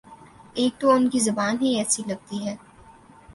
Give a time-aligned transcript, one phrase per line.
[0.53, 2.55] ایک تو ان کی زبان ہی ایسی لگتی ہے۔